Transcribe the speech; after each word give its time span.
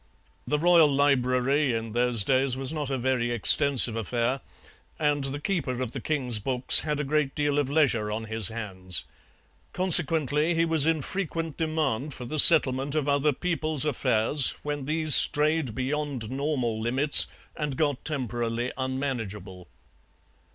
The 0.47 0.57
royal 0.57 0.91
library 0.91 1.73
in 1.75 1.91
those 1.91 2.23
days 2.23 2.57
was 2.57 2.73
not 2.73 2.89
a 2.89 2.97
very 2.97 3.29
extensive 3.29 3.95
affair, 3.95 4.39
and 4.97 5.25
the 5.25 5.39
keeper 5.39 5.79
of 5.79 5.91
the 5.91 6.01
king's 6.01 6.39
books 6.39 6.79
had 6.79 6.99
a 6.99 7.03
great 7.03 7.35
deal 7.35 7.59
of 7.59 7.69
leisure 7.69 8.09
on 8.11 8.23
his 8.23 8.47
hands. 8.47 9.03
Consequently 9.73 10.55
he 10.55 10.65
was 10.65 10.87
in 10.87 11.03
frequent 11.03 11.55
demand 11.55 12.15
for 12.15 12.25
the 12.25 12.39
settlement 12.39 12.95
of 12.95 13.07
other 13.07 13.31
people's 13.31 13.85
affairs 13.85 14.55
when 14.63 14.85
these 14.85 15.13
strayed 15.13 15.75
beyond 15.75 16.31
normal 16.31 16.81
limits 16.81 17.27
and 17.55 17.77
got 17.77 18.03
temporarily 18.03 18.71
unmanageable. 18.77 19.67